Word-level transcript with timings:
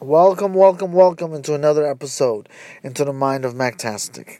Welcome, 0.00 0.54
welcome, 0.54 0.92
welcome 0.92 1.34
into 1.34 1.54
another 1.54 1.84
episode 1.84 2.48
into 2.84 3.04
the 3.04 3.12
mind 3.12 3.44
of 3.44 3.54
Mactastic. 3.54 4.38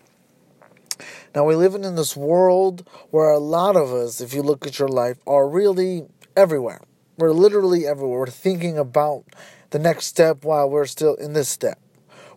Now 1.35 1.47
we 1.47 1.57
live 1.57 1.75
in 1.75 1.83
this 1.97 2.17
world 2.17 2.89
where 3.11 3.31
a 3.31 3.41
lot 3.41 3.75
of 3.75 3.93
us, 3.93 4.21
if 4.21 4.33
you 4.33 4.41
look 4.41 4.69
at 4.69 4.79
your 4.79 4.87
life, 4.87 5.19
are 5.27 5.49
really 5.49 6.07
everywhere. 6.37 6.83
We're 7.17 7.33
literally 7.33 7.89
everywhere. 7.89 8.21
We're 8.21 8.27
thinking 8.27 8.79
about 8.79 9.25
the 9.71 9.81
next 9.81 10.07
step 10.07 10.45
while 10.45 10.71
we're 10.71 10.87
still 10.87 11.17
in 11.17 11.33
this 11.33 11.49
step. 11.49 11.81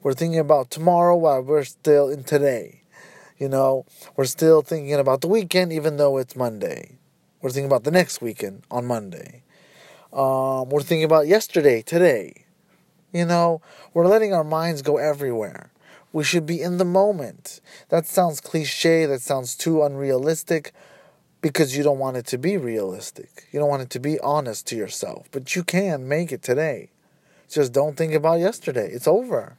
We're 0.01 0.13
thinking 0.13 0.39
about 0.39 0.71
tomorrow 0.71 1.15
while 1.15 1.43
we're 1.43 1.63
still 1.63 2.09
in 2.09 2.23
today. 2.23 2.81
You 3.38 3.49
know, 3.49 3.85
we're 4.15 4.25
still 4.25 4.63
thinking 4.63 4.95
about 4.95 5.21
the 5.21 5.27
weekend 5.27 5.71
even 5.71 5.97
though 5.97 6.17
it's 6.17 6.35
Monday. 6.35 6.97
We're 7.39 7.51
thinking 7.51 7.69
about 7.69 7.83
the 7.83 7.91
next 7.91 8.19
weekend 8.19 8.63
on 8.71 8.88
Monday. 8.88 9.43
Um, 10.11 10.69
we're 10.69 10.81
thinking 10.81 11.03
about 11.03 11.27
yesterday, 11.27 11.83
today. 11.83 12.45
You 13.11 13.25
know, 13.25 13.61
we're 13.93 14.07
letting 14.07 14.33
our 14.33 14.43
minds 14.43 14.81
go 14.81 14.97
everywhere. 14.97 15.71
We 16.13 16.23
should 16.23 16.45
be 16.45 16.61
in 16.61 16.77
the 16.77 16.85
moment. 16.85 17.61
That 17.89 18.05
sounds 18.05 18.41
cliche, 18.41 19.05
that 19.05 19.21
sounds 19.21 19.55
too 19.55 19.83
unrealistic 19.83 20.73
because 21.41 21.75
you 21.75 21.83
don't 21.83 21.99
want 21.99 22.17
it 22.17 22.25
to 22.27 22.38
be 22.38 22.57
realistic. 22.57 23.47
You 23.52 23.59
don't 23.59 23.69
want 23.69 23.81
it 23.81 23.89
to 23.91 23.99
be 23.99 24.19
honest 24.19 24.67
to 24.67 24.75
yourself. 24.75 25.27
But 25.31 25.55
you 25.55 25.63
can 25.63 26.07
make 26.07 26.31
it 26.31 26.43
today. 26.43 26.89
Just 27.49 27.73
don't 27.73 27.97
think 27.97 28.13
about 28.13 28.39
yesterday. 28.39 28.89
It's 28.91 29.07
over. 29.07 29.57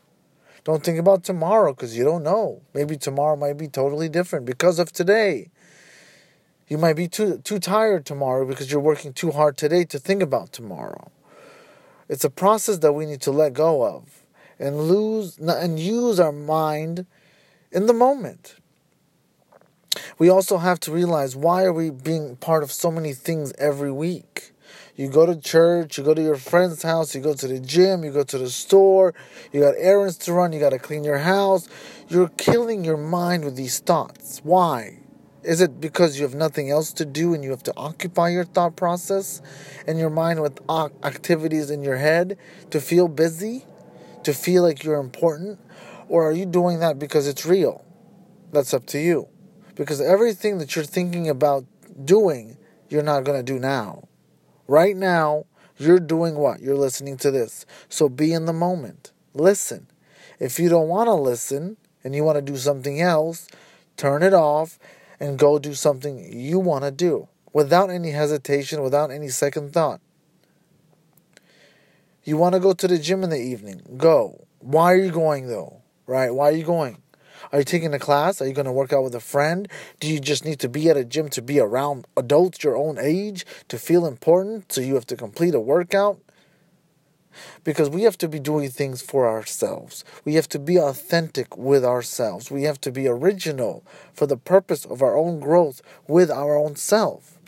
Don't 0.65 0.85
think 0.85 0.99
about 0.99 1.25
tomorrow 1.25 1.73
because 1.75 1.97
you 1.97 2.05
don't 2.05 2.23
know. 2.23 2.63
Maybe 2.73 2.97
tomorrow 2.97 3.37
might 3.37 3.59
be 3.59 3.69
totally 3.69 4.09
different 4.09 4.47
because 4.47 4.79
of 4.79 4.93
today. 4.93 5.51
You 6.69 6.79
might 6.79 6.95
be 6.95 7.09
too 7.09 7.39
too 7.39 7.59
tired 7.59 8.07
tomorrow 8.07 8.47
because 8.47 8.71
you're 8.71 8.81
working 8.81 9.13
too 9.13 9.33
hard 9.33 9.57
today 9.57 9.85
to 9.85 9.99
think 9.99 10.23
about 10.23 10.53
tomorrow. 10.53 11.11
It's 12.09 12.25
a 12.25 12.31
process 12.31 12.79
that 12.79 12.93
we 12.93 13.07
need 13.07 13.21
to 13.23 13.31
let 13.31 13.53
go 13.53 13.85
of 13.85 14.25
and 14.59 14.89
lose 14.89 15.39
and 15.39 15.79
use 15.79 16.21
our 16.21 16.33
mind 16.33 17.07
in 17.71 17.87
the 17.87 17.93
moment. 17.93 18.57
We 20.19 20.29
also 20.29 20.59
have 20.59 20.81
to 20.81 20.93
realize 20.93 21.37
why 21.37 21.65
are 21.65 21.73
we 21.73 21.91
being 21.91 22.37
part 22.37 22.63
of 22.63 22.73
so 22.73 22.91
many 22.91 23.13
things 23.13 23.53
every 23.59 23.93
week? 23.93 24.53
You 24.95 25.09
go 25.09 25.25
to 25.25 25.37
church, 25.37 25.97
you 25.97 26.05
go 26.05 26.15
to 26.15 26.23
your 26.23 26.37
friend's 26.37 26.83
house, 26.83 27.15
you 27.15 27.21
go 27.21 27.35
to 27.35 27.49
the 27.49 27.59
gym, 27.59 28.05
you 28.05 28.13
go 28.13 28.25
to 28.25 28.39
the 28.39 28.51
store, 28.51 29.15
you 29.51 29.61
got 29.61 29.75
errands 29.79 30.19
to 30.19 30.33
run, 30.33 30.53
you 30.53 30.61
got 30.61 30.71
to 30.71 30.79
clean 30.79 31.03
your 31.03 31.19
house. 31.19 31.69
You're 32.09 32.29
killing 32.29 32.85
your 32.85 32.99
mind 32.99 33.45
with 33.45 33.57
these 33.57 33.79
thoughts. 33.79 34.41
Why? 34.45 35.02
Is 35.45 35.61
it 35.61 35.81
because 35.81 36.17
you 36.17 36.23
have 36.23 36.35
nothing 36.35 36.71
else 36.71 36.93
to 36.95 37.05
do 37.05 37.35
and 37.35 37.43
you 37.43 37.51
have 37.51 37.65
to 37.65 37.75
occupy 37.77 38.29
your 38.29 38.45
thought 38.45 38.77
process 38.77 39.43
and 39.87 39.99
your 39.99 40.11
mind 40.11 40.41
with 40.41 40.61
activities 40.71 41.71
in 41.71 41.83
your 41.83 41.97
head 41.97 42.39
to 42.71 42.81
feel 42.81 43.09
busy, 43.09 43.65
to 44.23 44.33
feel 44.33 44.63
like 44.63 44.85
you're 44.85 45.01
important? 45.01 45.59
Or 46.09 46.29
are 46.29 46.33
you 46.33 46.47
doing 46.47 46.79
that 46.81 46.99
because 46.99 47.27
it's 47.27 47.45
real? 47.45 47.85
That's 48.53 48.73
up 48.73 48.87
to 48.87 49.01
you. 49.01 49.29
Because 49.75 50.01
everything 50.01 50.59
that 50.59 50.77
you're 50.77 50.85
thinking 50.85 51.29
about 51.29 51.65
doing, 52.05 52.57
you're 52.89 53.03
not 53.03 53.25
going 53.25 53.39
to 53.39 53.53
do 53.53 53.59
now. 53.59 54.09
Right 54.69 54.97
now, 54.97 55.47
you're 55.77 55.99
doing 55.99 56.37
what? 56.37 56.61
You're 56.61 56.77
listening 56.77 57.17
to 57.19 57.31
this. 57.33 57.67
So 57.89 58.09
be 58.09 58.33
in 58.33 58.45
the 58.45 58.53
moment. 58.53 59.11
Listen. 59.35 59.89
If 60.39 60.59
you 60.61 60.69
don't 60.69 60.89
want 60.89 61.09
to 61.09 61.15
listen 61.15 61.79
and 62.05 62.15
you 62.15 62.23
want 62.23 62.37
to 62.37 62.43
do 62.43 62.57
something 62.57 63.01
else, 63.01 63.49
turn 63.97 64.23
it 64.23 64.35
off 64.35 64.79
and 65.23 65.39
go 65.39 65.57
do 65.57 65.73
something 65.73 66.19
you 66.33 66.59
want 66.59 66.83
to 66.83 66.91
do 66.91 67.29
without 67.53 67.91
any 67.91 68.11
hesitation, 68.11 68.83
without 68.83 69.13
any 69.13 69.29
second 69.29 69.73
thought. 69.73 70.01
You 72.25 72.37
want 72.37 72.55
to 72.55 72.61
go 72.61 72.73
to 72.73 72.89
the 72.89 72.99
gym 72.99 73.23
in 73.23 73.31
the 73.31 73.39
evening? 73.39 73.83
Go. 73.97 74.47
Why 74.59 74.93
are 74.93 74.97
you 74.97 75.13
going 75.13 75.47
though? 75.47 75.83
Right? 76.09 76.35
Why 76.35 76.49
are 76.49 76.57
you 76.57 76.65
going? 76.65 76.99
Are 77.53 77.61
you 77.61 77.65
taking 77.65 77.95
a 77.95 78.01
class? 78.01 78.43
Are 78.43 78.49
you 78.49 78.53
going 78.53 78.67
to 78.67 78.73
work 78.73 78.93
out 78.93 79.05
with 79.05 79.15
a 79.15 79.21
friend? 79.21 79.69
Do 80.01 80.09
you 80.09 80.19
just 80.19 80.45
need 80.45 80.59
to 80.59 80.69
be 80.69 80.91
at 80.91 80.97
a 80.97 81.05
gym 81.05 81.29
to 81.31 81.43
be 81.43 81.61
around 81.61 82.07
adults 82.17 82.65
your 82.65 82.77
own 82.77 82.99
age 82.99 83.47
to 83.69 83.79
feel 83.79 84.07
important? 84.07 84.73
So 84.73 84.81
you 84.81 84.95
have 84.95 85.07
to 85.07 85.17
complete 85.17 85.55
a 85.55 85.61
workout? 85.61 86.19
Because 87.65 87.89
we 87.89 88.03
have 88.03 88.19
to 88.19 88.29
be 88.29 88.41
doing 88.41 88.69
things 88.71 89.03
for 89.03 89.29
ourselves. 89.29 90.05
We 90.25 90.35
have 90.35 90.49
to 90.49 90.59
be 90.59 90.79
authentic 90.79 91.57
with 91.57 91.85
ourselves. 91.85 92.51
We 92.51 92.65
have 92.65 92.81
to 92.81 92.91
be 92.91 93.07
original 93.07 93.85
for 94.13 94.27
the 94.27 94.37
purpose 94.37 94.85
of 94.85 95.01
our 95.01 95.17
own 95.17 95.39
growth 95.39 95.81
with 96.09 96.31
our 96.31 96.57
own 96.57 96.77
self. 96.77 97.39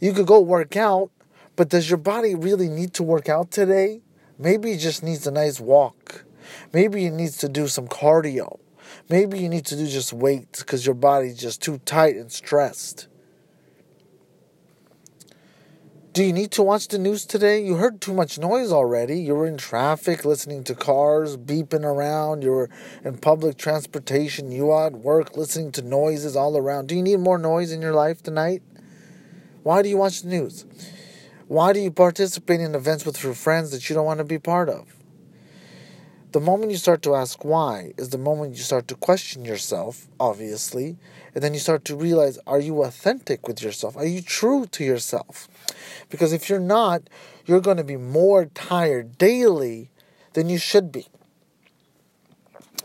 You 0.00 0.12
could 0.12 0.26
go 0.26 0.40
work 0.40 0.76
out, 0.76 1.10
but 1.54 1.68
does 1.68 1.90
your 1.90 1.98
body 1.98 2.34
really 2.34 2.68
need 2.68 2.94
to 2.94 3.02
work 3.02 3.28
out 3.28 3.50
today? 3.50 4.00
Maybe 4.38 4.72
it 4.72 4.78
just 4.78 5.02
needs 5.02 5.26
a 5.26 5.30
nice 5.30 5.60
walk. 5.60 6.24
Maybe 6.72 7.06
it 7.06 7.12
needs 7.12 7.38
to 7.38 7.48
do 7.48 7.68
some 7.68 7.88
cardio. 7.88 8.58
Maybe 9.08 9.38
you 9.38 9.48
need 9.48 9.66
to 9.66 9.76
do 9.76 9.86
just 9.86 10.12
weights 10.12 10.60
because 10.60 10.84
your 10.84 10.94
body's 10.94 11.38
just 11.38 11.62
too 11.62 11.78
tight 11.78 12.16
and 12.16 12.30
stressed. 12.30 13.08
Do 16.16 16.24
you 16.24 16.32
need 16.32 16.50
to 16.52 16.62
watch 16.62 16.88
the 16.88 16.96
news 16.96 17.26
today? 17.26 17.62
You 17.62 17.74
heard 17.74 18.00
too 18.00 18.14
much 18.14 18.38
noise 18.38 18.72
already. 18.72 19.20
You 19.20 19.34
were 19.34 19.46
in 19.46 19.58
traffic 19.58 20.24
listening 20.24 20.64
to 20.64 20.74
cars 20.74 21.36
beeping 21.36 21.84
around. 21.84 22.42
You 22.42 22.52
were 22.52 22.70
in 23.04 23.18
public 23.18 23.58
transportation. 23.58 24.50
You 24.50 24.68
were 24.68 24.86
at 24.86 24.94
work 24.94 25.36
listening 25.36 25.72
to 25.72 25.82
noises 25.82 26.34
all 26.34 26.56
around. 26.56 26.86
Do 26.86 26.96
you 26.96 27.02
need 27.02 27.18
more 27.18 27.36
noise 27.36 27.70
in 27.70 27.82
your 27.82 27.92
life 27.92 28.22
tonight? 28.22 28.62
Why 29.62 29.82
do 29.82 29.90
you 29.90 29.98
watch 29.98 30.22
the 30.22 30.30
news? 30.30 30.64
Why 31.48 31.74
do 31.74 31.80
you 31.80 31.90
participate 31.90 32.62
in 32.62 32.74
events 32.74 33.04
with 33.04 33.22
your 33.22 33.34
friends 33.34 33.70
that 33.72 33.90
you 33.90 33.94
don't 33.94 34.06
want 34.06 34.16
to 34.16 34.24
be 34.24 34.38
part 34.38 34.70
of? 34.70 34.96
The 36.32 36.40
moment 36.40 36.72
you 36.72 36.76
start 36.76 37.02
to 37.02 37.14
ask 37.14 37.44
why 37.44 37.92
is 37.96 38.10
the 38.10 38.18
moment 38.18 38.56
you 38.56 38.62
start 38.62 38.88
to 38.88 38.94
question 38.96 39.44
yourself, 39.44 40.08
obviously, 40.18 40.96
and 41.34 41.42
then 41.42 41.54
you 41.54 41.60
start 41.60 41.84
to 41.84 41.96
realize 41.96 42.38
are 42.46 42.58
you 42.58 42.82
authentic 42.82 43.46
with 43.46 43.62
yourself? 43.62 43.96
Are 43.96 44.06
you 44.06 44.20
true 44.20 44.66
to 44.66 44.84
yourself? 44.84 45.48
Because 46.10 46.32
if 46.32 46.48
you're 46.48 46.58
not, 46.58 47.02
you're 47.46 47.60
going 47.60 47.76
to 47.76 47.84
be 47.84 47.96
more 47.96 48.46
tired 48.46 49.18
daily 49.18 49.90
than 50.32 50.48
you 50.48 50.58
should 50.58 50.90
be. 50.90 51.06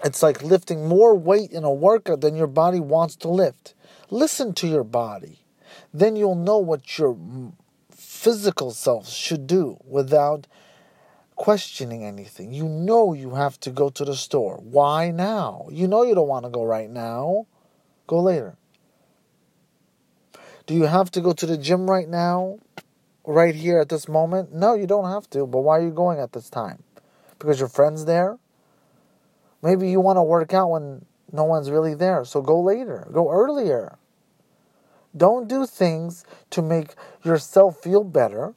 It's 0.04 0.22
like 0.22 0.44
lifting 0.44 0.88
more 0.88 1.16
weight 1.16 1.52
in 1.52 1.64
a 1.64 1.74
workout 1.74 2.22
than 2.22 2.36
your 2.36 2.48
body 2.48 2.80
wants 2.80 3.16
to 3.18 3.28
lift. 3.28 3.74
Listen 4.10 4.54
to 4.56 4.68
your 4.68 4.84
body. 4.84 5.40
Then 5.94 6.16
you'll 6.16 6.36
know 6.36 6.58
what 6.58 6.98
your 6.98 7.18
physical 7.90 8.72
self 8.72 9.10
should 9.10 9.48
do 9.48 9.78
without 9.84 10.48
questioning 11.36 12.04
anything. 12.04 12.54
You 12.54 12.66
know 12.66 13.14
you 13.14 13.36
have 13.36 13.60
to 13.62 13.72
go 13.72 13.90
to 13.90 14.06
the 14.06 14.16
store. 14.16 14.60
Why 14.64 15.12
now? 15.12 15.68
You 15.72 15.88
know 15.88 16.04
you 16.04 16.16
don't 16.16 16.28
want 16.28 16.46
to 16.46 16.52
go 16.52 16.64
right 16.64 16.90
now. 16.90 17.48
Go 18.08 18.22
later. 18.22 18.58
Do 20.68 20.74
you 20.74 20.84
have 20.84 21.12
to 21.12 21.22
go 21.22 21.34
to 21.34 21.46
the 21.46 21.58
gym 21.58 21.90
right 21.90 22.08
now? 22.08 22.60
Right 23.26 23.56
here 23.56 23.80
at 23.80 23.90
this 23.90 24.08
moment? 24.08 24.54
No, 24.54 24.74
you 24.74 24.88
don't 24.88 25.10
have 25.10 25.30
to. 25.32 25.46
But 25.46 25.62
why 25.62 25.80
are 25.80 25.84
you 25.84 25.92
going 25.92 26.20
at 26.20 26.34
this 26.34 26.50
time? 26.50 26.84
Because 27.40 27.60
your 27.60 27.70
friend's 27.70 28.06
there? 28.06 28.38
Maybe 29.62 29.90
you 29.90 30.00
want 30.00 30.18
to 30.18 30.24
work 30.24 30.54
out 30.54 30.70
when 30.70 31.06
no 31.32 31.44
one's 31.44 31.70
really 31.70 31.94
there. 31.94 32.26
So 32.26 32.42
go 32.42 32.60
later. 32.62 33.08
Go 33.12 33.32
earlier. 33.32 33.98
Don't 35.16 35.48
do 35.48 35.66
things 35.66 36.24
to 36.52 36.62
make 36.62 36.96
yourself 37.24 37.82
feel 37.82 38.04
better 38.04 38.54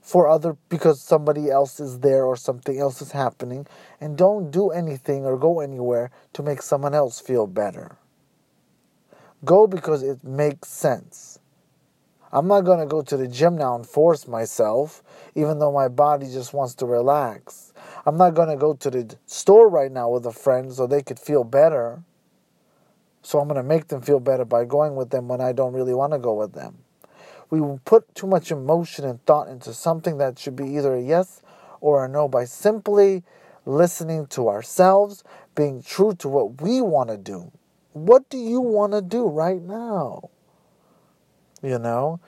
for 0.00 0.28
other 0.28 0.56
because 0.68 1.00
somebody 1.00 1.50
else 1.50 1.78
is 1.78 2.00
there 2.00 2.24
or 2.24 2.36
something 2.36 2.78
else 2.78 3.02
is 3.02 3.12
happening. 3.12 3.66
And 4.00 4.16
don't 4.16 4.50
do 4.50 4.70
anything 4.70 5.24
or 5.24 5.38
go 5.38 5.60
anywhere 5.60 6.10
to 6.32 6.42
make 6.42 6.62
someone 6.62 6.94
else 6.94 7.20
feel 7.20 7.46
better. 7.46 7.96
Go 9.44 9.66
because 9.66 10.02
it 10.02 10.24
makes 10.24 10.68
sense. 10.68 11.38
I'm 12.32 12.46
not 12.46 12.62
going 12.62 12.78
to 12.78 12.86
go 12.86 13.02
to 13.02 13.16
the 13.16 13.26
gym 13.26 13.56
now 13.56 13.74
and 13.74 13.86
force 13.86 14.28
myself 14.28 15.02
even 15.34 15.58
though 15.58 15.72
my 15.72 15.88
body 15.88 16.26
just 16.26 16.54
wants 16.54 16.74
to 16.76 16.86
relax. 16.86 17.72
I'm 18.06 18.16
not 18.16 18.34
going 18.34 18.48
to 18.48 18.56
go 18.56 18.74
to 18.74 18.90
the 18.90 19.16
store 19.26 19.68
right 19.68 19.90
now 19.90 20.10
with 20.10 20.24
a 20.26 20.32
friend 20.32 20.72
so 20.72 20.86
they 20.86 21.02
could 21.02 21.18
feel 21.18 21.44
better. 21.44 22.02
So 23.22 23.38
i'm 23.38 23.48
going 23.48 23.56
to 23.56 23.62
make 23.62 23.88
them 23.88 24.00
feel 24.00 24.20
better 24.20 24.44
by 24.44 24.64
going 24.64 24.96
with 24.96 25.10
them 25.10 25.28
when 25.28 25.42
i 25.42 25.52
don't 25.52 25.74
really 25.74 25.92
want 25.92 26.14
to 26.14 26.18
go 26.18 26.32
with 26.32 26.54
them 26.54 26.78
we 27.50 27.60
put 27.84 28.14
too 28.14 28.26
much 28.26 28.50
emotion 28.50 29.04
and 29.04 29.24
thought 29.26 29.48
into 29.48 29.74
something 29.74 30.18
that 30.18 30.38
should 30.38 30.56
be 30.56 30.76
either 30.76 30.94
a 30.94 31.02
yes 31.02 31.42
or 31.80 32.04
a 32.04 32.08
no 32.08 32.28
by 32.28 32.44
simply 32.44 33.24
listening 33.66 34.26
to 34.26 34.48
ourselves, 34.48 35.24
being 35.54 35.82
true 35.82 36.14
to 36.14 36.28
what 36.28 36.62
we 36.62 36.80
want 36.80 37.10
to 37.10 37.16
do. 37.16 37.50
What 37.92 38.28
do 38.30 38.38
you 38.38 38.60
want 38.60 38.92
to 38.92 39.02
do 39.02 39.26
right 39.26 39.60
now? 39.60 40.30
You 41.62 41.78
know? 41.78 42.20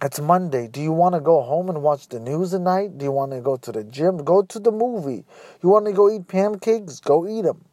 It's 0.00 0.20
Monday. 0.20 0.68
Do 0.68 0.80
you 0.80 0.92
want 0.92 1.16
to 1.16 1.20
go 1.20 1.42
home 1.42 1.68
and 1.68 1.82
watch 1.82 2.08
the 2.08 2.20
news 2.20 2.54
at 2.54 2.60
night? 2.60 2.98
Do 2.98 3.04
you 3.04 3.10
want 3.10 3.32
to 3.32 3.40
go 3.40 3.56
to 3.56 3.72
the 3.72 3.82
gym? 3.84 4.18
Go 4.18 4.42
to 4.42 4.58
the 4.60 4.70
movie. 4.70 5.24
You 5.62 5.68
want 5.68 5.86
to 5.86 5.92
go 5.92 6.08
eat 6.08 6.28
pancakes? 6.28 7.00
Go 7.00 7.26
eat 7.26 7.42
them. 7.42 7.64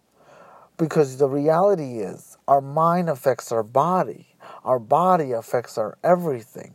Because 0.77 1.17
the 1.17 1.29
reality 1.29 1.99
is, 1.99 2.37
our 2.47 2.61
mind 2.61 3.09
affects 3.09 3.51
our 3.51 3.63
body. 3.63 4.34
Our 4.63 4.79
body 4.79 5.31
affects 5.31 5.77
our 5.77 5.97
everything. 6.03 6.73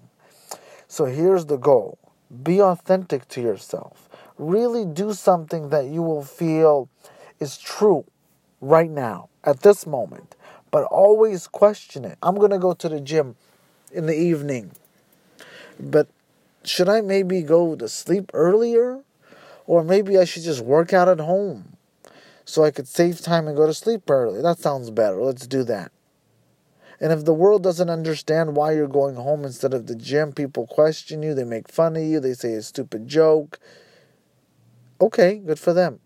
So 0.89 1.05
here's 1.05 1.47
the 1.47 1.57
goal 1.57 1.99
be 2.43 2.61
authentic 2.61 3.29
to 3.29 3.41
yourself. 3.41 4.09
really 4.39 4.85
do 4.85 5.13
something 5.13 5.69
that 5.69 5.87
you 5.87 6.03
will 6.03 6.23
feel 6.23 6.89
is 7.39 7.59
true 7.59 8.05
right 8.61 8.91
now, 8.91 9.29
at 9.45 9.61
this 9.61 9.87
moment, 9.87 10.35
but 10.71 10.85
always 10.85 11.47
question 11.47 12.05
it. 12.05 12.19
I'm 12.23 12.37
going 12.37 12.51
to 12.51 12.59
go 12.59 12.73
to 12.73 12.89
the 12.89 13.01
gym 13.01 13.37
in 13.93 14.07
the 14.07 14.17
evening, 14.17 14.73
but 15.79 16.09
should 16.65 16.89
I 16.89 17.01
maybe 17.01 17.43
go 17.43 17.75
to 17.77 17.89
sleep 17.89 18.31
earlier? 18.35 19.01
Or 19.67 19.85
maybe 19.85 20.19
I 20.19 20.25
should 20.25 20.43
just 20.43 20.63
work 20.63 20.93
out 20.93 21.09
at 21.09 21.21
home 21.21 21.77
so 22.45 22.65
I 22.65 22.73
could 22.73 22.89
save 22.89 23.21
time 23.21 23.47
and 23.47 23.57
go 23.57 23.67
to 23.67 23.75
sleep 23.75 24.11
early. 24.11 24.43
That 24.43 24.59
sounds 24.59 24.91
better. 24.91 25.23
Let's 25.23 25.47
do 25.47 25.63
that. 25.65 25.93
And 27.01 27.13
if 27.13 27.25
the 27.25 27.33
world 27.33 27.63
doesn't 27.63 27.89
understand 27.89 28.57
why 28.57 28.73
you're 28.73 28.87
going 28.87 29.15
home 29.15 29.45
instead 29.45 29.73
of 29.73 29.87
the 29.87 29.97
gym, 29.97 30.33
people 30.33 30.67
question 30.67 31.23
you, 31.23 31.33
they 31.33 31.45
make 31.45 31.69
fun 31.69 31.97
of 31.97 32.03
you, 32.03 32.21
they 32.21 32.35
say 32.35 32.53
a 32.53 32.63
stupid 32.63 33.09
joke. 33.09 33.59
Okay, 35.01 35.39
good 35.39 35.59
for 35.59 35.73
them. 35.73 36.01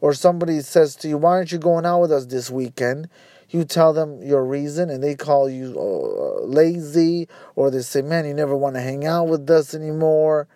Or 0.00 0.14
somebody 0.14 0.60
says 0.60 0.94
to 0.96 1.08
you, 1.08 1.18
Why 1.18 1.32
aren't 1.32 1.50
you 1.50 1.58
going 1.58 1.84
out 1.84 2.00
with 2.00 2.12
us 2.12 2.26
this 2.26 2.48
weekend? 2.48 3.08
You 3.50 3.64
tell 3.64 3.92
them 3.92 4.22
your 4.22 4.44
reason 4.44 4.88
and 4.88 5.02
they 5.02 5.16
call 5.16 5.50
you 5.50 5.74
uh, 5.76 6.44
lazy, 6.44 7.26
or 7.56 7.72
they 7.72 7.80
say, 7.80 8.02
Man, 8.02 8.24
you 8.24 8.34
never 8.34 8.56
want 8.56 8.76
to 8.76 8.80
hang 8.80 9.04
out 9.04 9.24
with 9.26 9.50
us 9.50 9.74
anymore. 9.74 10.46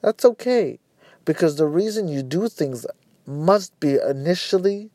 That's 0.00 0.24
okay. 0.24 0.78
Because 1.24 1.56
the 1.56 1.66
reason 1.66 2.06
you 2.06 2.22
do 2.22 2.48
things 2.48 2.86
must 3.26 3.78
be 3.80 3.98
initially 3.98 4.91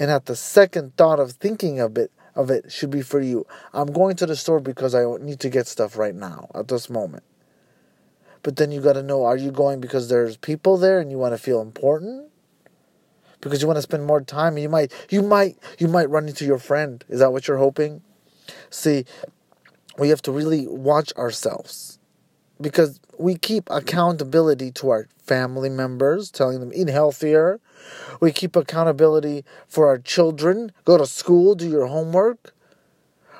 and 0.00 0.10
at 0.10 0.24
the 0.24 0.34
second 0.34 0.96
thought 0.96 1.20
of 1.20 1.32
thinking 1.32 1.78
of 1.78 1.96
it 1.96 2.10
of 2.34 2.50
it 2.50 2.72
should 2.72 2.90
be 2.90 3.02
for 3.02 3.20
you. 3.20 3.46
I'm 3.74 3.92
going 3.92 4.16
to 4.16 4.26
the 4.26 4.34
store 4.34 4.60
because 4.60 4.94
I 4.94 5.04
need 5.20 5.40
to 5.40 5.50
get 5.50 5.66
stuff 5.66 5.96
right 5.96 6.14
now 6.14 6.48
at 6.54 6.68
this 6.68 6.88
moment. 6.88 7.24
But 8.42 8.56
then 8.56 8.72
you 8.72 8.80
got 8.80 8.94
to 8.94 9.02
know 9.02 9.24
are 9.24 9.36
you 9.36 9.50
going 9.50 9.80
because 9.80 10.08
there's 10.08 10.38
people 10.38 10.78
there 10.78 11.00
and 11.00 11.10
you 11.10 11.18
want 11.18 11.34
to 11.34 11.38
feel 11.38 11.60
important? 11.60 12.30
Because 13.42 13.60
you 13.60 13.68
want 13.68 13.76
to 13.76 13.82
spend 13.82 14.06
more 14.06 14.22
time 14.22 14.56
you 14.56 14.68
might 14.68 14.92
you 15.10 15.22
might 15.22 15.58
you 15.78 15.86
might 15.86 16.08
run 16.08 16.26
into 16.26 16.46
your 16.46 16.58
friend. 16.58 17.04
Is 17.08 17.20
that 17.20 17.32
what 17.32 17.46
you're 17.46 17.58
hoping? 17.58 18.00
See, 18.70 19.04
we 19.98 20.08
have 20.08 20.22
to 20.22 20.32
really 20.32 20.66
watch 20.66 21.12
ourselves 21.14 21.99
because 22.60 23.00
we 23.18 23.34
keep 23.36 23.68
accountability 23.70 24.70
to 24.72 24.90
our 24.90 25.08
family 25.22 25.68
members, 25.70 26.30
telling 26.30 26.60
them 26.60 26.72
eat 26.74 26.88
healthier, 26.88 27.60
we 28.20 28.32
keep 28.32 28.56
accountability 28.56 29.44
for 29.66 29.86
our 29.86 29.98
children. 29.98 30.72
Go 30.84 30.98
to 30.98 31.06
school, 31.06 31.54
do 31.54 31.68
your 31.68 31.86
homework. 31.86 32.52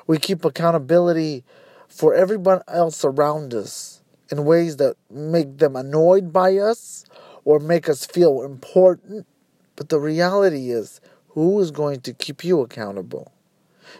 We 0.07 0.17
keep 0.17 0.43
accountability 0.43 1.43
for 1.87 2.13
everyone 2.13 2.61
else 2.67 3.05
around 3.05 3.53
us 3.53 4.01
in 4.31 4.45
ways 4.45 4.77
that 4.77 4.95
make 5.09 5.57
them 5.57 5.75
annoyed 5.75 6.33
by 6.33 6.57
us 6.57 7.05
or 7.43 7.59
make 7.59 7.89
us 7.89 8.05
feel 8.05 8.43
important. 8.43 9.27
But 9.75 9.89
the 9.89 9.99
reality 9.99 10.71
is, 10.71 11.01
who 11.29 11.59
is 11.59 11.71
going 11.71 12.01
to 12.01 12.13
keep 12.13 12.43
you 12.43 12.61
accountable? 12.61 13.31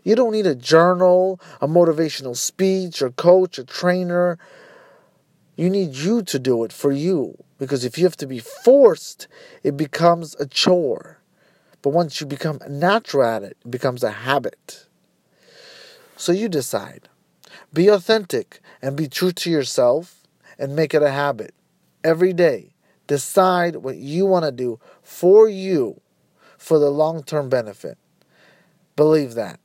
You 0.03 0.15
don't 0.15 0.31
need 0.31 0.47
a 0.47 0.55
journal, 0.55 1.39
a 1.59 1.67
motivational 1.67 2.35
speech, 2.35 3.01
a 3.01 3.09
coach, 3.11 3.57
a 3.57 3.63
trainer. 3.63 4.37
You 5.61 5.69
need 5.69 5.93
you 5.93 6.23
to 6.23 6.39
do 6.39 6.63
it 6.63 6.73
for 6.73 6.91
you. 6.91 7.37
Because 7.59 7.85
if 7.85 7.95
you 7.95 8.05
have 8.05 8.17
to 8.17 8.25
be 8.25 8.39
forced, 8.39 9.27
it 9.61 9.77
becomes 9.77 10.35
a 10.39 10.47
chore. 10.47 11.19
But 11.83 11.91
once 11.91 12.19
you 12.19 12.25
become 12.25 12.61
natural 12.67 13.27
at 13.27 13.43
it, 13.43 13.57
it 13.63 13.69
becomes 13.69 14.03
a 14.03 14.09
habit. 14.09 14.87
So 16.17 16.31
you 16.31 16.49
decide. 16.49 17.09
Be 17.71 17.89
authentic 17.89 18.59
and 18.81 18.97
be 18.97 19.07
true 19.07 19.31
to 19.33 19.51
yourself 19.51 20.23
and 20.57 20.75
make 20.75 20.95
it 20.95 21.03
a 21.03 21.11
habit. 21.11 21.53
Every 22.03 22.33
day, 22.33 22.73
decide 23.05 23.75
what 23.75 23.97
you 23.97 24.25
want 24.25 24.45
to 24.45 24.51
do 24.51 24.79
for 25.03 25.47
you 25.47 26.01
for 26.57 26.79
the 26.79 26.89
long 26.89 27.21
term 27.21 27.49
benefit. 27.49 27.99
Believe 28.95 29.35
that. 29.35 29.59